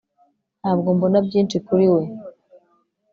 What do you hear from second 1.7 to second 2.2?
we